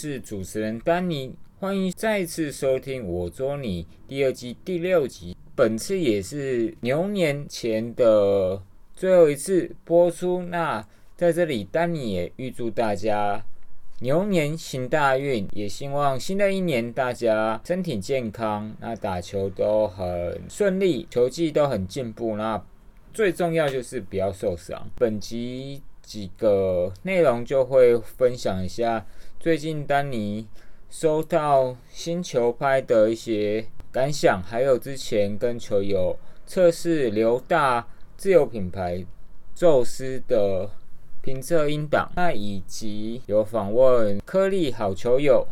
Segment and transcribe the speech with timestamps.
[0.00, 5.36] 是主持人丹尼，欢迎再次收听我捉你第二季第六集。
[5.54, 8.62] 本次也是牛年前的
[8.96, 10.42] 最后一次播出。
[10.44, 10.82] 那
[11.18, 13.44] 在这里，丹尼也预祝大家
[13.98, 22.38] 牛年行大运，也希望新的一年大家身体健康，那打球都很顺利，球技都很进步。
[22.38, 22.64] 那
[23.12, 24.88] 最重要就是不要受伤。
[24.96, 25.82] 本集。
[26.02, 29.06] 几个内容就会分享一下
[29.40, 30.46] 最近丹尼
[30.90, 36.14] 收到新球拍的一些感想，还有之前跟球友
[36.46, 39.02] 测试刘大自由品牌
[39.54, 40.68] 宙斯的
[41.22, 45.46] 评测音档，那以及有访问颗粒好球友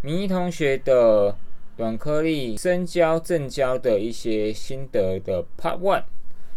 [0.00, 1.36] 明一同学的
[1.76, 6.04] 短颗粒深胶正胶的一些心得的 Part One。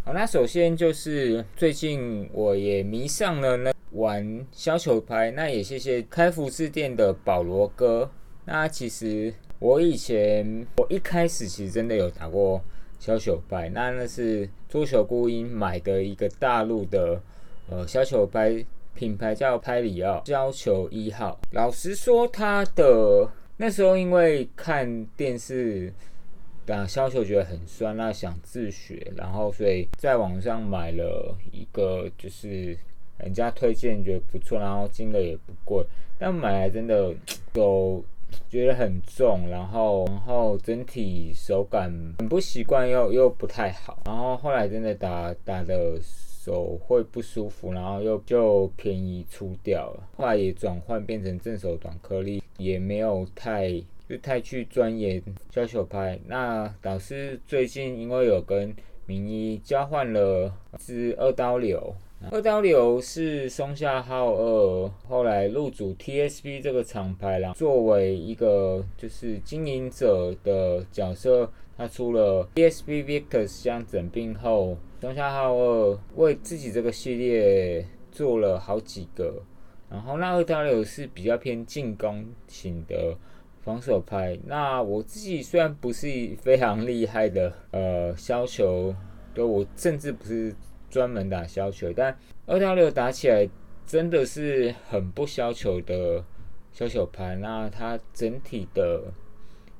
[0.05, 8.09] 好，那首先就是最近我也迷上了那玩削球拍，那也谢谢开服饰店的保罗哥。
[8.45, 12.61] 那其实我以前我一开始其实真的有打过
[12.99, 17.21] 削球拍，那那是桌球孤鹰买的一个大陆的
[17.69, 18.65] 呃削球拍
[18.95, 21.39] 品牌叫拍里奥削球一号。
[21.51, 25.93] 老实说，他的那时候因为看电视。
[26.65, 32.77] 打削球觉得很酸，那想自学，然后所以在网上买了一个，就是
[33.19, 35.85] 人家推荐觉得不错，然后金额也不贵，
[36.17, 37.13] 但买来真的
[37.53, 38.03] 都
[38.49, 53.81] 觉得很重，然后然后整体手感很不习惯，又又不太好，然后后来真的打打的手会不舒服，然后又就便宜出掉了，后来也转换变成正手短颗粒，也没有太。
[54.09, 56.19] 就太去钻研削球拍。
[56.25, 58.75] 那导师最近因为有跟
[59.05, 61.93] 名医交换了支二刀流，
[62.31, 79.41] 二刀流是松下浩二后来入主 TSP 这个厂牌啦，作为一个就是经营者的角色，他出了 TSP Victor 相整并后，松下浩二为自己这个系列做了好几个，
[79.89, 83.15] 然后那二刀流是比较偏进攻型的。
[83.61, 86.07] 防守拍，那我自己虽然不是
[86.41, 88.95] 非常厉害的呃削球，
[89.33, 90.55] 对我甚至不是
[90.89, 93.49] 专门打削球，但二到六打起来
[93.85, 96.23] 真的是很不削球的
[96.71, 97.35] 削球拍。
[97.35, 99.03] 那它整体的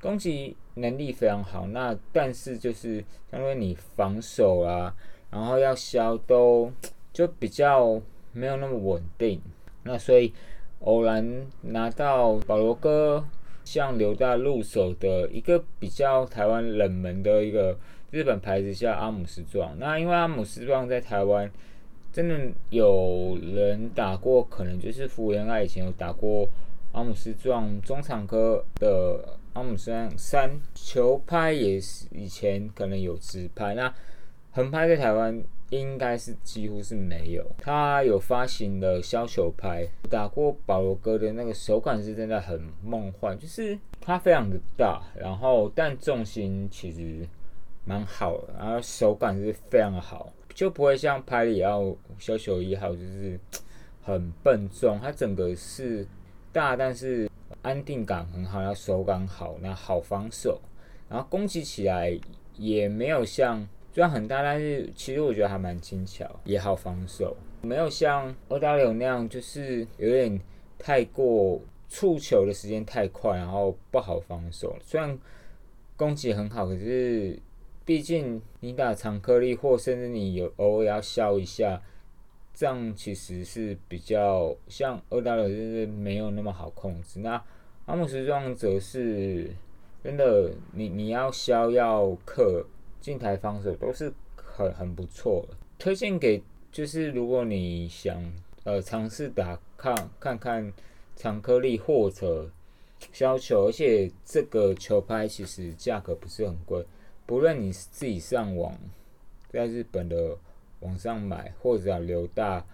[0.01, 4.95] 攻击能力非常好，那但是就是相当于你防守啊，
[5.29, 6.71] 然后要削都
[7.11, 9.41] 就比较没有那么稳定。
[9.83, 10.33] 那所以
[10.81, 13.25] 偶然拿到保罗哥。
[13.65, 17.77] 向刘大入手的一个比较台湾冷门的一个
[18.11, 21.49] 日本牌子叫阿姆斯壮，那因为阿姆斯壮在台湾
[22.11, 26.47] 真的有人打过，可能就是福原爱以前有打过
[26.91, 33.93] 阿姆斯壮中场科的阿姆斯壮三球拍也是以前可能有直拍，那
[34.51, 35.43] 横拍在台湾。
[35.71, 47.23] 应该是几乎是没有，他有发行的削球拍，打过保罗哥的那个手感是真的很梦幻，就是它非常的大，然后但重心其实
[47.85, 53.39] 蛮好的，然后手感是非常好，就不会像拍里奥小球一号就是
[54.01, 56.07] 很笨重，它整个是
[56.51, 57.29] 大，但是
[57.61, 60.59] 安定感很好，然后手感好，那好防守，
[61.09, 62.17] 然后攻击起来
[62.57, 63.67] 也没有像。
[63.91, 70.39] 虽然很大，但是其实我觉得还蛮轻巧，也好防守，没有像二大流那样，就是有点
[70.77, 71.59] 太过
[71.89, 74.77] 触球的时间太快，然后不好防守。
[74.83, 75.17] 虽然
[75.97, 77.37] 攻击很好，可是
[77.89, 81.81] 毕竟你打长颗粒，或甚至你有偶尔要消一下，
[82.53, 87.19] 这样其实是比较像二大流，就是没有那么好控制。
[87.21, 87.43] 那
[87.87, 89.49] 阿姆斯壮则是
[90.03, 92.63] 真的，你你要消要克。
[93.01, 98.23] 近台防守都是很很不错的，推荐给就是如果你想
[98.65, 100.71] 呃尝试打看看看
[101.15, 102.51] 长颗粒或者
[103.11, 106.85] 削球，而且这个球拍其实价格不是很贵，
[107.29, 108.75] 不论你是自己上网
[109.49, 110.35] 在日本的
[110.79, 112.65] 网上买或者留大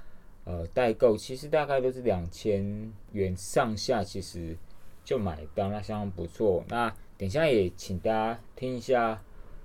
[0.46, 4.56] 呃代购，其实大概都是两千元上下，其实
[5.04, 6.64] 就买到，那相当不错。
[6.70, 9.22] 那等下也请大家听一下。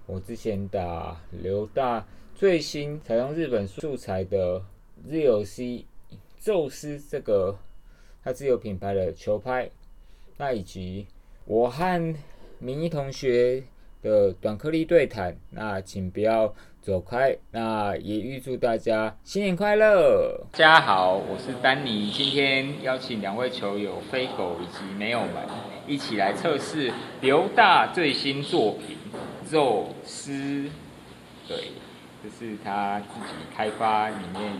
[0.06, 2.04] 我之前打刘大
[2.34, 4.60] 最新采用日本素材的
[5.08, 5.84] ZOC
[6.40, 7.56] 宙斯这个
[8.24, 9.70] 它自有品牌的球拍，
[10.36, 11.06] 那以及
[11.44, 12.16] 我和
[12.58, 13.62] 明一同学
[14.02, 17.36] 的短颗粒对谈，那请不要走开。
[17.50, 20.40] 那也预祝大家新年快乐！
[20.52, 25.30] 大家好，我是丹尼，今天邀请两位球友飞狗以及没有们
[25.86, 28.96] 一起来测试刘大最新作品
[29.52, 30.32] 《肉丝》。
[31.46, 31.72] 对，
[32.22, 34.52] 这是他自己开发里面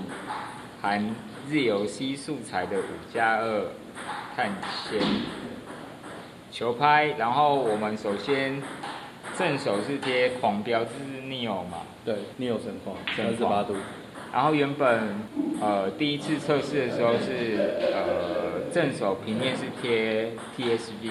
[0.82, 1.14] 含
[1.48, 3.68] 日游 C 素材的五加二
[4.36, 4.52] 碳
[4.84, 5.00] 纤
[6.50, 7.14] 球拍。
[7.16, 8.60] 然后我们首先
[9.40, 11.78] 正手是贴狂飙，这是 Neo 嘛？
[12.04, 13.74] 对，Neo 神狂三十八度。
[14.30, 15.14] 然后原本
[15.62, 17.56] 呃第一次测试的时候是
[17.90, 21.10] 呃正手平面是贴 TSV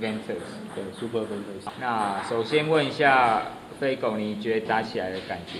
[0.00, 1.68] Ventus，对，Super Ventus。
[1.80, 3.42] 那首先问一下
[3.80, 5.58] 飞狗，你觉得打起来的感觉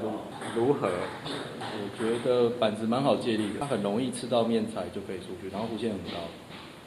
[0.00, 0.88] 如如何？
[0.88, 6.20] 我觉得板子蛮好借力的，它很容易吃到面材就可以出去，然后弧线很高，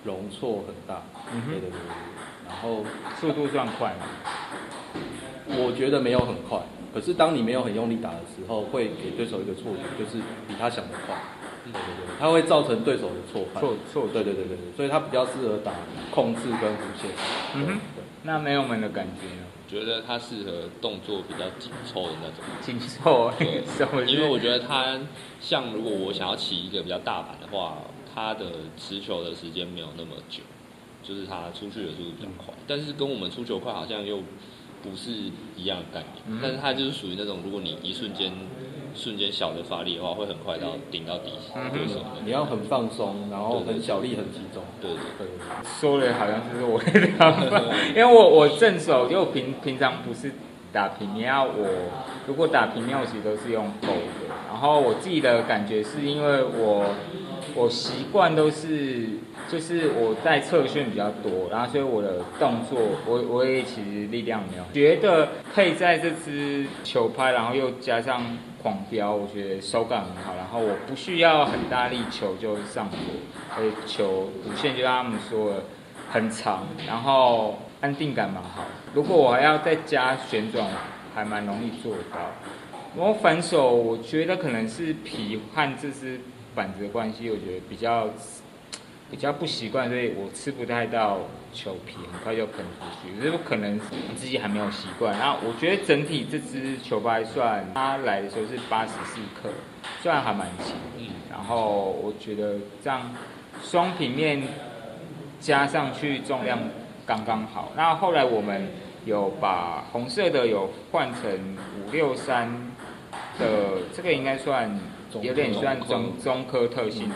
[0.06, 1.04] 容错很大。
[1.34, 2.33] 嗯对对对对。
[2.48, 2.84] 然后
[3.20, 4.06] 速度算快吗？
[5.48, 6.60] 我觉得没有很快。
[6.94, 10.18] 可是当你没有很用力打的时候，会给对手一个错觉，就是
[10.48, 11.16] 比他想的快。
[11.66, 13.62] 对对对，它会造成对手的错判。
[13.62, 14.08] 错错。
[14.12, 15.72] 对对对对对，所以它比较适合打
[16.12, 17.10] 控制跟弧线。
[17.56, 17.80] 嗯哼。
[18.24, 19.44] 那没有门的感觉呢？
[19.68, 22.44] 觉得它适合动作比较紧凑的那种。
[22.62, 23.32] 紧凑。
[23.40, 23.64] 对。
[24.06, 25.00] 因为我觉得它
[25.40, 27.78] 像如果我想要起一个比较大板的话，
[28.14, 28.46] 它的
[28.78, 30.44] 持球的时间没有那么久，
[31.04, 32.54] 就是他出去的速度比较快。
[32.68, 34.20] 但是跟我们出球快好像又。
[34.84, 35.12] 不是
[35.56, 38.34] 一样的概念，但是他就是属于那种，如果你一瞬间
[38.94, 41.32] 瞬间小的发力的话，会很快到顶到底
[41.72, 42.02] 对手。
[42.26, 44.62] 你要很放松，然后很小力很集中。
[44.82, 45.28] 对对对。
[45.64, 46.82] 说的好像就是我
[47.96, 50.34] 因为我我正手就平平常不是
[50.74, 51.66] 打平面，我
[52.28, 54.28] 如果打平面，我其实都是用勾的。
[54.50, 56.94] 然后我自己的感觉是因为我
[57.56, 59.10] 我习惯都是。
[59.52, 68.24] 就是我在侧旋比较多，然后所以我的动作，我我也其实力量没有，觉得配在这支球拍，然后又加上
[68.64, 72.98] 狂飙，我觉得手感很好，然后我不需要很大力球就上桌，
[73.56, 75.64] 而且球弧线就像他们说的
[76.10, 78.66] 很长，然后安定感蛮好。
[78.96, 80.66] 如果我还要再加旋转，
[81.14, 82.20] 还蛮容易做到。
[82.96, 86.22] 然后反手，我觉得可能是皮和这支
[86.56, 88.10] 板子的关系，我觉得比较。
[89.12, 91.20] 比较不习惯，所以我吃不太到
[91.54, 93.14] 球皮，很快就喷出去。
[93.22, 93.80] 这可能
[94.16, 95.16] 自己还没有习惯。
[95.20, 99.50] 然后我觉得整体这支球拍算，它来的时候是八十四克，
[100.02, 100.74] 虽然还蛮轻。
[100.98, 101.10] 嗯。
[101.30, 103.12] 然后我觉得这样
[103.62, 104.42] 双平面
[105.40, 106.58] 加上去重量
[107.06, 107.72] 刚刚好。
[107.76, 108.68] 那后来我们
[109.06, 112.50] 有把红色的有换成五六三
[113.38, 114.76] 的，这个应该算
[115.22, 117.16] 有点算中中科特性的。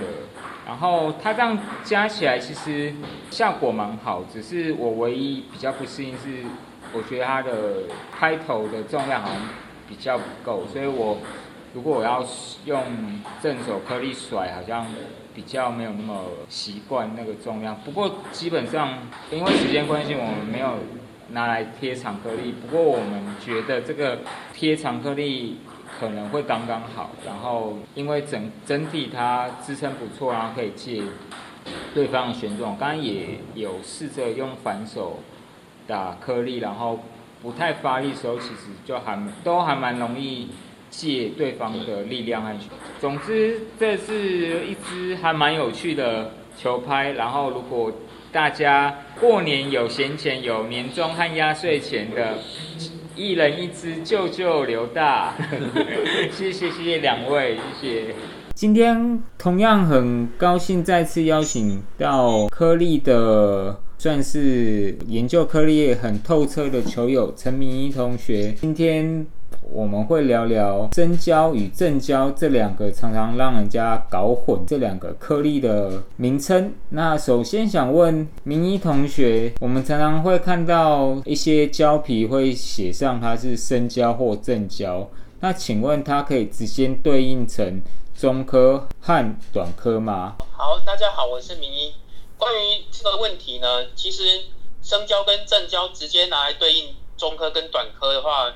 [0.66, 2.94] 然后它这样加起来其实
[3.32, 6.44] 效果蛮好，只是我唯一比较不适应是，
[6.94, 9.38] 我觉得它的开头的重量好像
[9.88, 11.20] 比较不够，所以我
[11.74, 12.22] 如果我要
[12.66, 12.84] 用
[13.42, 14.86] 正手颗粒甩，好像
[15.34, 17.74] 比较没有那么习惯那个重量。
[17.86, 19.00] 不过基本上
[19.32, 20.74] 因为时间关系，我们没有
[21.30, 22.54] 拿来贴长颗粒。
[22.62, 24.20] 不过我们觉得这个
[24.54, 25.60] 贴长颗粒。
[26.00, 31.02] 可能会刚刚好，然后因为整整体它支撑不错，然后可以借
[31.94, 32.78] 对方的旋转。
[32.78, 35.20] 刚刚也有试着用反手
[35.88, 37.00] 打颗粒，然后
[37.42, 40.50] 不太发力的时候，其实就还都还蛮容易
[40.90, 42.54] 借对方的力量和。
[43.02, 47.12] 总之，这是一支还蛮有趣的球拍。
[47.12, 47.92] 然后，如果
[48.32, 52.38] 大家过年有闲钱，有年终和压岁钱的。
[53.18, 55.34] 一人一只，救救刘大，
[56.32, 58.16] 谢谢谢谢两位，谢谢。
[58.54, 69.26] 今天同样很高兴再次邀请到颗粒的，算是研究颗粒很透彻的球友陈明一同学，今天。
[69.70, 76.74] 我们会聊聊真胶与正胶这两个常常让人家搞混这两个颗粒的名称。
[76.90, 85.08] 那首先想问明一同学，我们常常会看到一些胶皮会写上它是生胶或正胶，
[85.42, 87.82] 那请问它可以直接对应成
[88.16, 90.38] 中科和短科吗？
[90.52, 91.94] 好，大家好，我是明一。
[92.38, 94.24] 关于这个问题呢，其实
[94.82, 98.52] 生胶跟正胶直接拿来对应中科跟短科的话。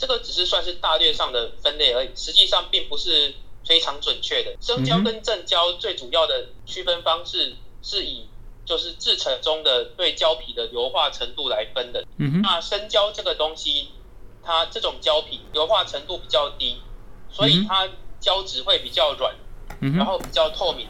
[0.00, 3.34] 这个只是算是大略上的分类而已，实际上并不是
[3.66, 4.56] 非常准确的。
[4.58, 8.26] 生胶跟正胶最主要的区分方式是以
[8.64, 12.06] 就是制成中的对胶皮的油化程度来分的。
[12.42, 13.90] 那生胶这个东西，
[14.42, 16.78] 它这种胶皮油化程度比较低，
[17.30, 17.86] 所以它
[18.20, 19.34] 胶质会比较软，
[19.80, 20.88] 然后比较透明。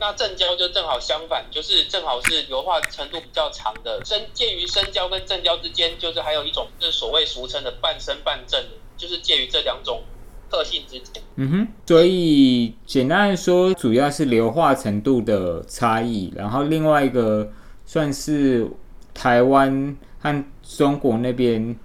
[0.00, 8.64] 那正交就正好相反，就是正好是硫化程度比较长的，深介于深交跟正交之间，就是还有一种就是所谓俗称的半生半正，
[8.96, 10.02] 就是介于这两种
[10.50, 11.22] 特性之间。
[11.36, 17.52] 嗯哼，所以简单来说，主要是硫化程度的差异，然后另外一个
[17.84, 18.66] 算是
[19.12, 21.78] 台湾和中国那边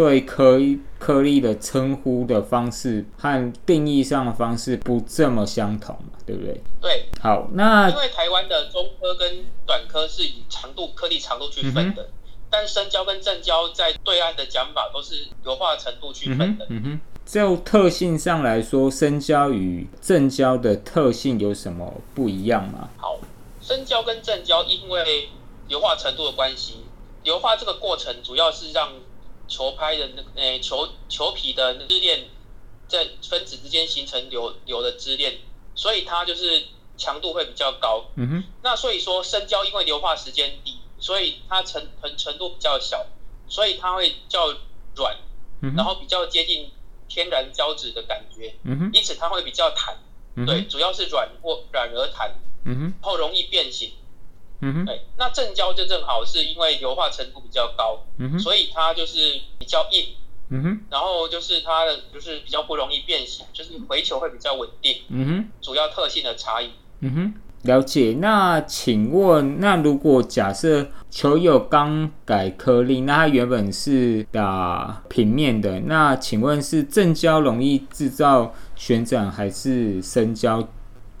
[0.00, 0.58] 对颗
[0.98, 6.58] 颗粒的称呼的方式和定义上的方式不这么相同嘛，对不对？
[6.80, 12.08] 对，好，那因为台湾的中科跟短科是以长度颗粒长度去分的，
[12.48, 16.66] 但深交跟正交在对岸的讲法都是油化程度去分的。
[16.70, 22.88] 嗯哼，就特性上来说，深交与正交的特性有什么不一样吗？
[22.96, 23.18] 好，
[23.60, 25.28] 深交跟正交因为
[25.68, 26.84] 硫化程度的关系，
[27.22, 28.88] 硫化这个过程主要是让
[29.50, 32.28] 球拍的那诶、球球皮的支链
[32.88, 35.40] 在分子之间形成流流的支链，
[35.74, 38.06] 所以它就是强度会比较高。
[38.14, 43.06] 嗯哼，那所以说生胶因为硫化时间低，所以它程程程度比较小，
[43.48, 44.54] 所以它会较
[44.94, 45.18] 软，
[45.76, 46.70] 然后比较接近
[47.08, 49.98] 天然胶质的感觉，嗯哼，因此它会比较弹。
[50.36, 52.32] 嗯对，，主要是软或软而弹，
[52.64, 53.92] 嗯哼，然后容易变形。
[54.62, 60.08] 嗯哼，对，那正胶就正好是因为油化程度比较高，嗯哼，所以它就是比较硬，
[60.50, 65.48] 嗯哼，然后就是它的就是比较不容易变形，就是回球会比较稳定，嗯哼。
[65.62, 66.70] 主要特性的差异。
[67.00, 68.16] 嗯哼，了解。
[68.20, 80.68] 那请问，那如果假设球友刚改颗粒，那它原本是打平面的，那请问是正胶容易制造旋转，还是深胶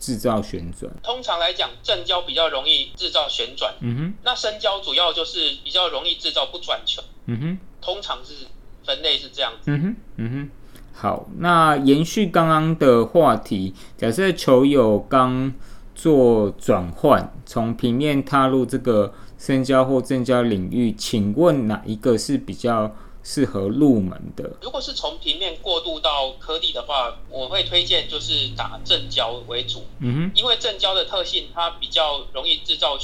[0.00, 0.90] 制造旋转？
[1.02, 8.46] 通常来讲，正交比较容易制造旋转，嗯哼，那深交主要就是比较容易制造不转球，嗯哼，通常是
[8.84, 9.70] 分类是这样子。
[9.70, 10.50] 嗯哼，嗯哼。
[10.92, 15.52] 好，那延续刚刚的话题，假设球友刚
[15.94, 24.50] 做转换，从平面踏入这个深交或正交领域，请问哪一个是比较适合入门的？
[24.62, 30.32] 如果是从平面过渡到颗粒的话，我会推荐就是打正胶为主，嗯哼。
[30.34, 32.98] 因为正胶的特性它比较容易制造，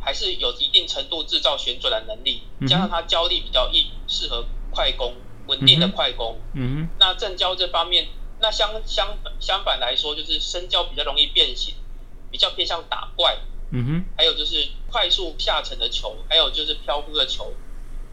[0.00, 5.14] 还是有一定程度制造旋转的能力嗯，加上它胶粒比较硬，适合快攻，
[5.46, 6.38] 稳定的快攻。
[6.54, 8.08] 嗯哼，嗯那正胶这方面，
[8.40, 11.74] 那相相相反来说，就是深胶比较容易变形，
[12.30, 13.38] 比较偏向打怪，
[13.70, 17.52] 嗯哼，还有就是快速下沉的球，还有就是飘忽的球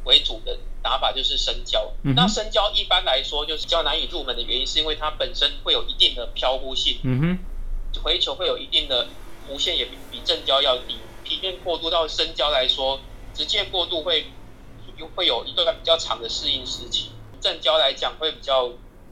[0.06, 1.91] 为主的打法就是深交。
[2.03, 9.08] 嗯那深交一般来说就是比较难以入门的原因，是因为它本身会有一定的飘忽性，嗯哼，回球会有一定的
[9.48, 10.98] 弧线，也比比正交要低。
[11.24, 13.01] 平面过渡到深交来说，
[13.34, 14.25] 直接过渡会
[15.15, 17.12] 会有一段比较长的适应时期。
[17.41, 18.70] 正交来讲会比较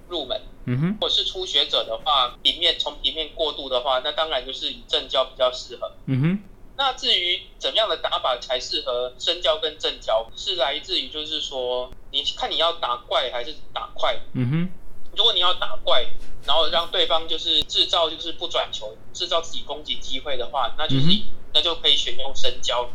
[0.10, 0.42] 入门。
[0.66, 5.94] 嗯哼，如果是初学者的话，平面从平面过渡的话，那当然就是以正交比较适合。
[6.08, 6.40] 嗯哼，
[6.78, 14.18] 那至于怎么样的打法才适合深交跟正交，是来自于就是说，你看你要打怪还是打快。
[14.34, 14.70] 嗯哼，
[15.18, 16.06] 如果你要打怪，
[16.46, 22.88] 然后让对方就是制造就是不转球，制造自己攻击机会的话，那就是、嗯那就可以选用深交。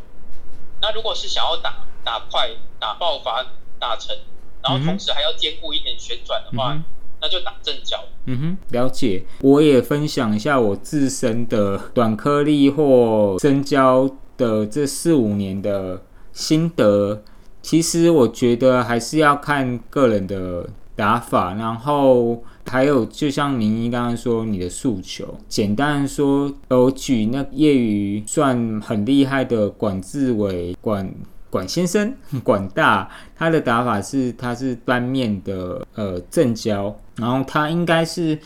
[0.81, 3.45] 那如果是想要打打快、打爆发、
[3.81, 4.17] 打沉，
[4.63, 6.79] 然后同时还要兼顾一点旋转的话，
[7.23, 7.97] 那就打正胶。
[8.27, 9.23] 嗯哼，了解。
[9.41, 16.03] 我也分享一下我自身的短颗粒或深交的这四五年的
[16.33, 17.23] 心得。
[17.63, 25.39] 其实我觉得还是要看个人的打法，然后还有就像明一刚刚说你的诉求。
[25.49, 31.09] 简单说，我举那业余算很厉害的管志伟管。
[31.51, 38.39] 管先生， 管大，他的打法是他是单面的呃正交，然后他应该是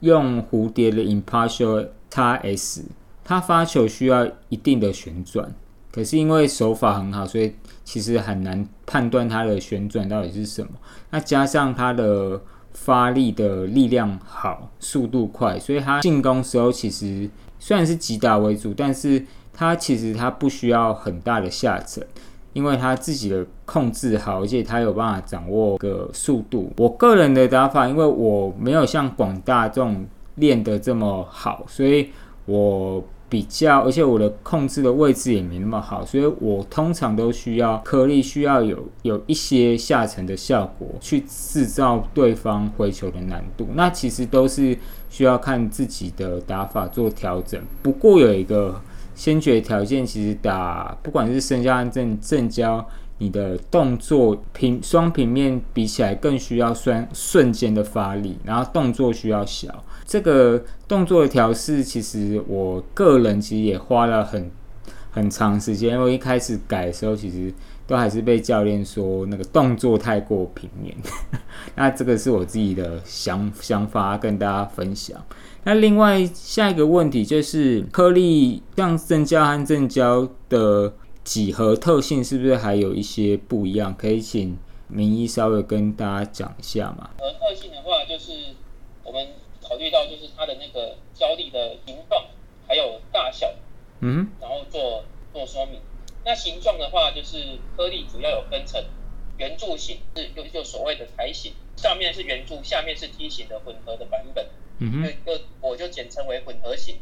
[0.00, 2.84] 用蝴蝶的 impartial x S，
[3.24, 5.54] 他发球需要一定的旋转，
[5.92, 7.54] 可是因为手法很好，所以
[7.84, 10.70] 其实很难判断他的旋转到底是什么。
[11.10, 12.40] 那加上他的
[12.72, 17.28] 发力的力量好，速度快，所以他进攻时候其实
[17.58, 22.06] 虽然是击打为主，但是他其实他不需要很大的下沉。
[22.54, 26.72] 因为他自己的控制好，而且他有办法掌握个速度。
[26.78, 30.06] 我个人的打法，因为我没有像广大这种
[30.36, 32.08] 练得这么好，所以
[32.46, 43.66] 我比较，而且我的控制的位置也没那么好，所以我通常都需要颗粒需要有有一些下沉的效果，去制造对方回球的难度。
[43.74, 44.78] 那其实都是
[45.10, 47.60] 需要看自己的打法做调整。
[47.82, 48.80] 不过有一个
[49.14, 52.86] 先决条件，其实打不管是升降正正交，
[53.18, 59.84] 你的动作平双平面比起来更需要瞬瞬间的发力，然后动作需要小。
[60.04, 64.50] 这个动作的调试，其实我个人其实也花了很
[65.14, 67.54] 很长时间，因为一开始改的时候，其实
[67.86, 70.92] 都还是被教练说那个动作太过平面。
[71.76, 75.24] 那这个是我自己的想想法，跟大家分享。
[75.62, 80.92] 那另外下一个问题就是颗粒像正胶和正胶的
[81.22, 83.94] 几何特性是不是还有一些不一样？
[83.96, 87.10] 可以请明医稍微跟大家讲一下嘛？
[87.18, 88.32] 呃，特性的话就是
[89.04, 89.26] 我们
[89.62, 92.22] 考虑到就是它的那个胶粒的形状
[92.66, 93.46] 还有大小，
[94.04, 95.80] 嗯然后做做说明。
[96.24, 98.84] 那形状的话就是颗粒主要有分成
[99.38, 104.46] 圆柱形，是就就所谓的台形，上面是圆柱，下面是梯形的混合的版本。
[104.78, 106.98] 嗯哼就就我就简称为混合型。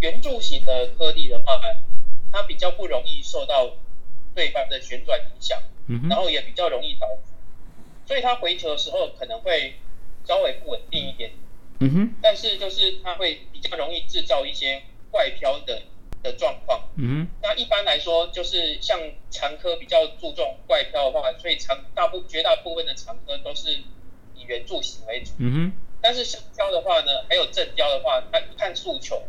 [0.00, 1.60] 圆柱形的颗粒的话，
[2.32, 3.70] 它比较不容易受到
[4.34, 7.34] 对方的旋转影响，嗯哼然后也比较容易倒伏，
[8.06, 9.74] 所以它回球的时候可能会
[10.24, 11.32] 稍微不稳定一点。
[11.80, 15.82] 嗯哼但是就是它会比较容易制造一些外飘的
[16.22, 16.88] 的状况。
[16.96, 19.00] 嗯那一般来说，就是像
[19.30, 23.72] 长科比较注重外漂的话，所以长大部绝大部分的长科都是
[24.34, 25.32] 以圆柱形为主。
[25.38, 25.72] 嗯哼
[26.02, 29.22] 但是深胶的话呢，还有正胶的话，它看诉求，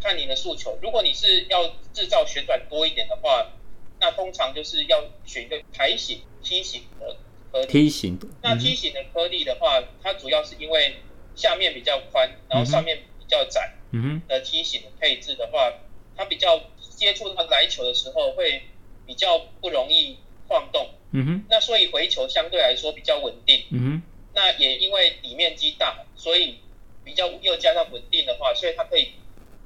[0.00, 0.76] 看你的诉求。
[0.82, 3.52] 如果你是要制造旋转多一点的话，
[4.00, 7.16] 那通常就是要选一个台形、梯形的
[7.52, 7.66] 颗粒。
[7.66, 10.96] 梯形的，那梯形的颗粒的话，它主要是因为
[11.36, 15.72] 下面比较宽，然后上面比较窄嗯哼的梯形的配置的话，
[16.16, 16.60] 它比较
[16.96, 18.62] 接触到来球的时候会
[19.06, 20.18] 比较不容易
[20.48, 20.90] 晃动。
[21.12, 21.44] 嗯哼。
[21.48, 23.64] 那所以回球相对来说比较稳定。
[23.70, 24.02] 嗯哼。
[24.34, 26.58] 那也因为底面积大，所以
[27.04, 29.12] 比较又加上稳定的话，所以它可以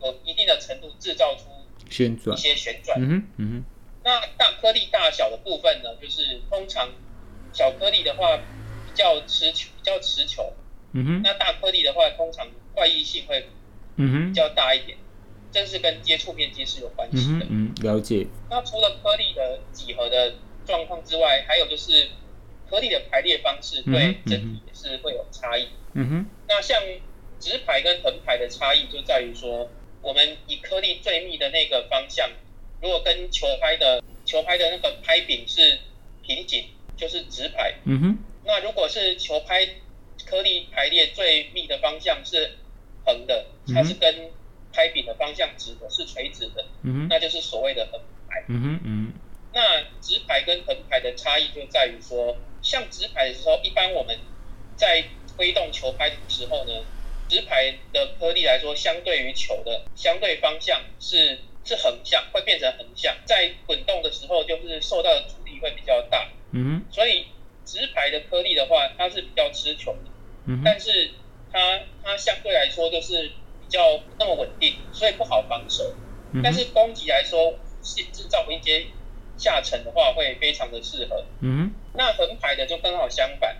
[0.02, 1.44] 有一定的程度制造出
[1.88, 3.00] 旋转一，些旋转。
[3.00, 3.64] 嗯哼嗯
[4.04, 6.90] 那大颗粒大小的部分呢，就是通常
[7.52, 10.52] 小颗粒的话比较持球，比较持球；
[10.92, 11.22] 嗯哼。
[11.22, 13.46] 那大颗粒的话，通常怪异性会
[13.96, 14.28] 嗯哼。
[14.28, 14.98] 比较大一点，
[15.50, 17.46] 这是跟接触面积是有关嗯系的。
[17.46, 20.34] 哼嗯，了解，那除了颗粒的几何的
[20.66, 22.08] 状况之外，还有就是
[22.68, 25.68] 颗粒的排列方式对整体也是会有差异。
[25.94, 26.80] 嗯哼那像
[27.40, 29.70] 直排跟横排的差异就在于说，
[30.02, 32.30] 我们以颗粒最密的那个方向，
[32.82, 35.78] 如果跟球拍的球拍的那个拍柄是
[36.22, 37.74] 平紧，就是直排。
[37.84, 39.66] 嗯哼那如果是球拍
[40.26, 42.58] 颗粒排列最密的方向是
[43.04, 44.30] 横的，它是跟
[44.72, 48.44] 拍柄的方向指的，是垂直的，嗯那就是所谓的横排。
[48.48, 49.12] 嗯哼嗯
[49.52, 54.18] 那直排跟横排的差异就在于说，像直排的时候，一般我们
[54.76, 55.04] 在
[55.36, 56.84] 挥动球拍的时候呢，
[57.28, 66.92] 直排的颗粒来说，相对于球的相对方向是是横向，会变成横向，在滚动的时候，就是受到的阻力会比较大，嗯哼。
[66.92, 67.26] 所以
[67.64, 70.10] 直排的颗粒的话，它是比较吃球的，
[70.64, 71.10] 但是
[71.50, 73.32] 它它相对来说就是比
[73.68, 75.94] 较那么稳定，所以不好防守。
[76.32, 78.86] 嗯但是攻击来说，是制造一些
[79.36, 81.24] 下沉的话，会非常的适合。
[81.40, 83.56] 嗯那横排的就刚好相反，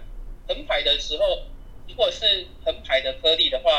[0.47, 1.45] 横排的时候，
[1.89, 3.71] 如果是横排的颗粒的话，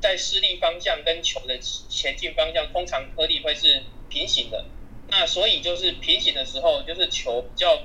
[0.00, 4.64] 在施力方向跟球的前进方向，通常颗粒会是平行的。
[5.08, 7.80] 那所以就是平行的时候，就是球比较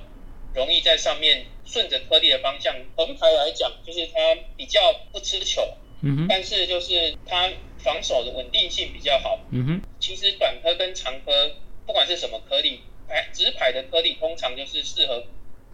[0.54, 2.76] 容易在上面顺着颗粒的方向。
[2.96, 4.14] 横排来讲，就是它
[4.58, 5.62] 比较不吃球，
[6.06, 9.40] 嗯哼但是就是它防守的稳定性比较好。
[9.50, 11.56] 嗯哼其实短颗跟长颗，
[11.88, 15.26] 不管是什么颗粒，哎直排的颗粒通常就是适合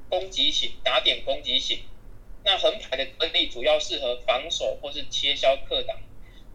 [0.10, 1.80] 攻击型、打点攻击型。
[2.44, 6.00] 那横排的颗粒主要适合防守或是切削、克挡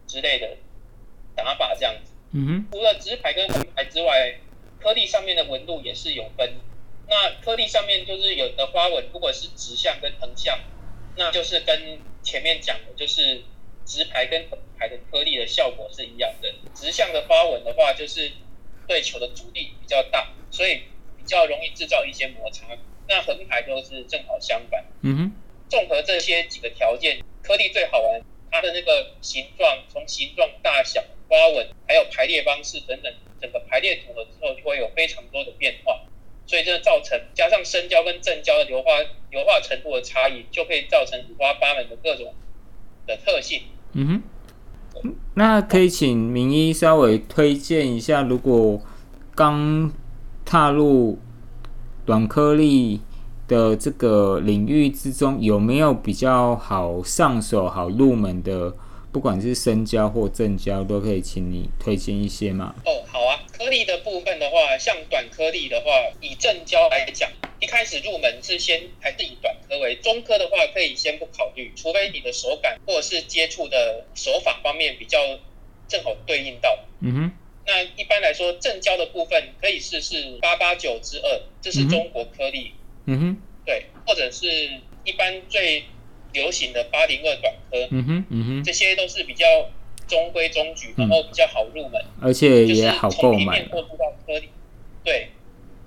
[0.07, 0.57] 之类的
[1.35, 2.11] 打法这样子。
[2.31, 4.39] 嗯哼除了直排跟横排之外，
[4.81, 6.55] 颗粒上面的纹路也是有分。
[7.07, 10.59] 那颗粒上面就是有的花纹，如果是直向跟横向，
[11.15, 13.43] 那就是跟前面讲的，就是
[13.87, 16.53] 直排跟横排的颗粒的效果是一样的。
[16.75, 18.31] 直向的花纹的话，就是
[18.85, 20.81] 对球的阻力比较大，所以
[21.17, 22.67] 比较容易制造一些摩擦。
[23.07, 24.85] 那横排就是正好相反。
[25.01, 25.31] 嗯哼
[25.69, 28.21] 综合这些几个条件，颗粒最好玩，
[28.51, 36.01] 它的那个形状，从形状、大小、花纹，还有排列方式等等，整个排列组合之后，就会有非常多的变化。
[36.45, 38.91] 所以这造成加上深胶跟正胶的硫化
[39.31, 42.33] 硫化程度的差异，就可以造成五花八门的各种
[43.05, 43.63] 的特性。
[43.93, 44.21] 嗯
[45.03, 48.79] 哼，那可以请明一稍微推荐一下，如果
[49.33, 49.91] 刚
[50.45, 51.19] 踏入
[52.05, 53.01] 短颗粒
[53.47, 58.73] 的这个领域之中，有没有比较好上手、好入门的，
[59.11, 62.75] 不管是深交或正交，都可以请你推荐一些嘛？
[62.85, 65.91] 哦，好啊，颗粒的部分的话，像短颗粒的话，
[66.21, 75.17] 以正交来讲，一开始入门是先还是以短颗为，中颗的话可以先不考虑，除非你的手感或者是接触的手法方面比较
[75.87, 76.77] 正好对应到。
[76.99, 77.31] 嗯哼，
[77.65, 82.73] 那一般来说，正交的部分可以试试八八九之二，这是中国颗粒，
[83.05, 84.47] 嗯哼，对，或者是
[85.03, 85.85] 一般最
[86.33, 89.45] 流行的八零二短颗，嗯哼，嗯哼，这些都是比较
[90.07, 92.01] 中规中矩，然后比较好入门。
[92.21, 93.69] 而且就是也好购买从平面。
[93.69, 94.49] 过渡到颗粒，
[95.03, 95.29] 对，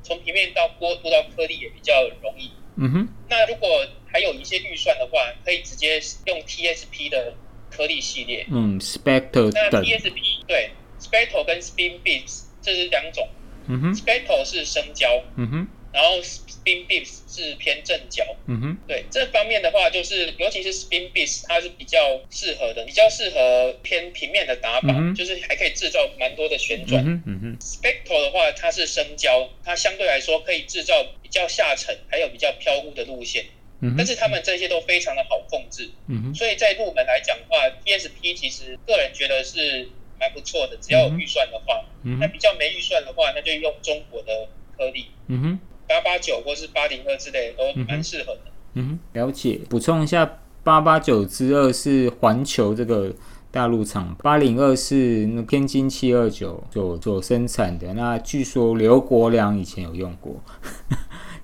[0.02, 2.50] 从平面到过渡到颗粒也比较容易。
[2.76, 3.68] 嗯哼，那如果
[4.06, 7.34] 还有一些预算的话，可以直接用 TSP 的
[7.70, 8.46] 颗粒系列。
[8.50, 13.28] 嗯，Spectre 那等，TSP 对 Spectral 跟 Spin Beats 这是两种
[13.68, 18.24] 嗯哼，，Spectral 是生胶，嗯哼，然后 Spin Beats 是偏正胶。
[18.46, 27.02] 嗯哼，对这方面的话，就是尤其是 Spin Beats，它是比较适合的，比较适合偏平面的打法，嗯就是还可以制造蛮多的旋转。
[27.02, 33.44] 嗯哼，嗯哼，Spectral 的话，它是生胶，它相对来说可以制造比较下沉，还有比较飘忽的路线，
[33.80, 41.84] 嗯，但是他们这些都非常的好控制，嗯哼，所以在入门来讲的话，PSP 其实个人觉得是蛮不错的，只要有预算的话。
[42.02, 45.60] 嗯，那比较没预算的话，那就用中国的颗粒，嗯哼。
[45.90, 48.40] 八八九或是八零二之类的都蛮适合的。
[48.74, 49.60] 嗯哼，了解。
[49.68, 53.12] 补充一下，八八九之二是环球这个
[53.50, 57.92] 大陆厂，八零二是那天津七二九所所生产的。
[57.94, 60.36] 那据说刘国梁以前有用过，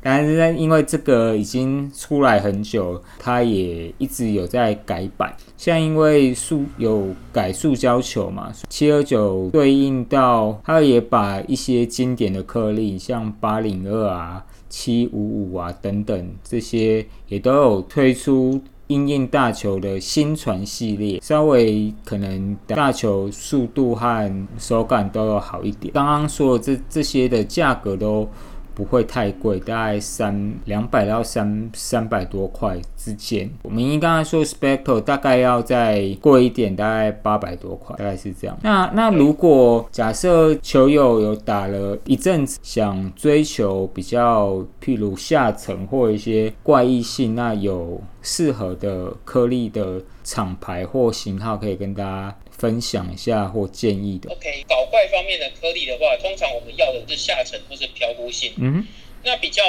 [0.09, 5.35] 但是，因为这个已经出来很久，它也一直有在改版。
[5.57, 25.93] 像因为塑有改塑胶球嘛，七二九对应到它也把一些经典的颗粒，像八零二啊、七五五啊等等这些，也都有推出因应大球的新传系列，稍微可能大球速度和手感都有好一点。
[25.93, 28.29] 刚刚说的这这些的价格都。
[28.77, 33.49] 不会太贵，大概三两百到三三百多块之间。
[33.63, 38.59] 我们应刚才说 Spectral 大概要再贵一点，大概八百多块，大概是这样。
[38.65, 54.29] 那那如果假设球友有打了一阵子，想追求比较譬如下沉或一些怪异性，那有适合的颗粒的厂牌或型号可以跟大家分享一下或建议的。
[54.33, 58.51] OK，搞怪方面的颗粒的话，通常我们要的是下沉或是漂浮性。
[58.57, 58.87] 嗯哼，
[59.25, 59.63] 那比较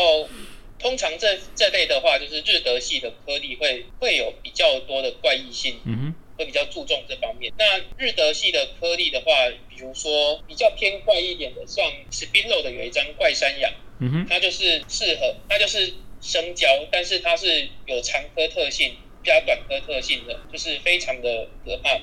[0.80, 7.52] 通常这这类的话，就是日德系的颗粒会会有比较多的怪异性，嗯哼，会比较注重这方面。
[7.58, 9.32] 那日德系的颗粒的话，
[9.70, 21.96] 比如说比较偏怪一点的，像 Spinlo 的有一张怪山羊，嗯哼，它就是适合，它就是生胶，但是它是有长颗特性加短颗特性的，就是非常的可怕。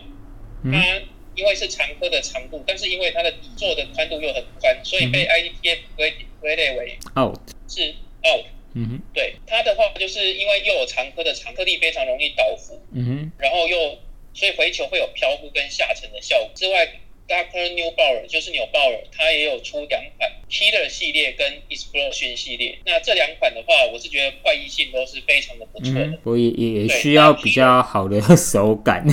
[0.64, 1.00] 嗯它
[1.36, 7.36] 因为是长颗的长度，但是因为它的底座的宽度又很宽，所以被 IDTF 归归类为 out，
[7.68, 8.44] 是 out。
[8.74, 13.98] 嗯哼，对它的话，就是因为又有长颗的长颗粒非常容易倒伏，嗯哼，然后又
[14.34, 16.50] 所以回球会有飘忽跟下沉的效果。
[16.54, 16.86] 之外
[17.34, 22.78] ，Doctor New Bauer 就是纽鲍尔，它也有出两款 Killer 系列跟 Explosion 系列。
[22.84, 26.00] 那这两款的话，我是觉得怪异性都是非常的不错的。
[26.00, 29.04] 嗯，我也也也需要比较好的 手感，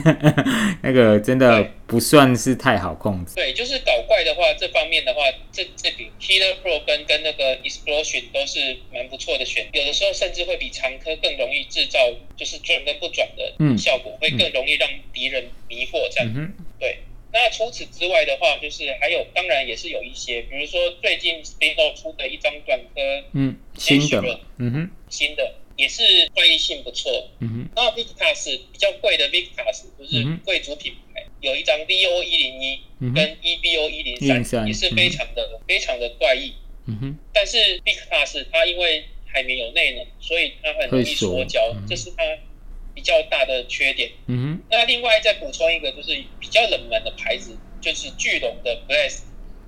[0.83, 3.35] 那个真的不算是太好控制。
[3.35, 11.99] 对，就是搞怪的话，这方面的话，这这比 Killer Pro 跟跟那个 Explosion 都是蛮不错的选，有的时候甚至会比长科更容易制造
[12.37, 16.31] 就是转跟不转的嗯效果，会更容易让敌人迷惑这样。
[16.35, 16.99] 嗯，对，
[17.33, 23.01] 那除此之外的话，就是还有，当然也是有一些，比如说最近 Spino 出的一张短科
[23.33, 27.29] 嗯，新的嘛，嗯哼，新的，也是怪异性不错。
[27.39, 33.13] 嗯哼，那 Victas 比较贵的 Victas 就是贵族品牌，有一张 VO 一零一嗯哼。
[33.13, 36.53] 跟 EBO 一零103三，也是非常的、非常的怪异。
[36.87, 42.23] 嗯哼，但是 Victas 它因为海绵有内能，所以它很容易会缩缩胶嗯，这是它
[42.93, 44.11] 比较大的缺点。
[44.27, 49.23] 嗯哼，那另外再补充一个，就是比较冷门的牌子，就是巨龙的 Blast。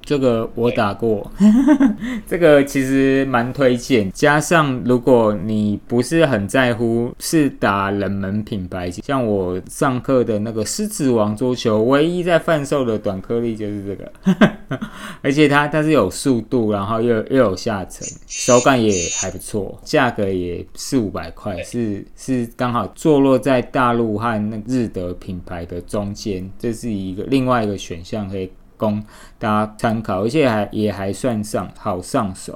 [0.05, 1.31] 这个我打过，
[2.27, 4.11] 这个其实蛮推荐。
[4.11, 14.79] 加上如果你不是很在乎是打冷门品牌，像我上课的那个狮子王桌球，唯一在贩售的短颗粒就是这个，
[15.21, 28.51] 而且它它是有速度，然后又又有下沉，手感也还不错，价格也四五百块，是是刚好坐落在大陆和那日德品牌的中间，这是一个另外一个选项可以。
[28.83, 29.03] 供
[29.39, 32.55] 大家参考，而且还也还算上好上手。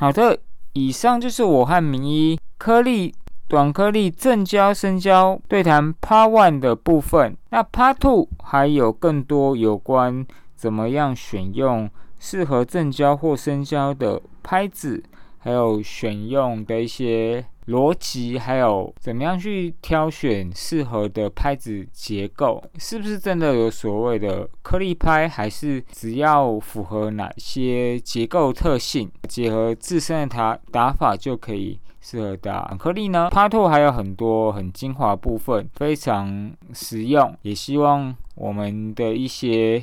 [0.00, 0.38] 好的，
[0.72, 3.14] 以上就是我和明一颗粒
[3.48, 7.36] 短颗粒正交深交对谈 Part One 的部分。
[7.50, 15.02] 那 Part Two 还有更多有关怎么样选用适合正交或深交的拍子，
[15.38, 33.28] 还有选用的一些逻辑，还有怎么样去挑选适合的拍子结构，是不是真的有所谓的颗粒拍，还是只要符合哪些结构特性，结合自身的打打法就可以适合打颗粒呢？
[33.30, 39.82] 帕拓还有很多很精华部分，非常实用，也希望我们的一些。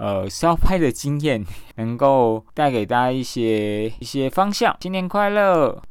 [0.00, 4.76] 呃，烧拍的经验能够带给大家一些一些方向。
[4.80, 5.82] 新年快乐！